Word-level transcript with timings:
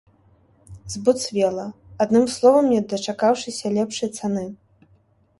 Збуцвела, 0.93 1.65
адным 2.05 2.25
словам, 2.35 2.65
не 2.75 2.79
дачакаўшыся 2.93 3.65
лепшай 3.75 4.09
цаны. 4.21 4.47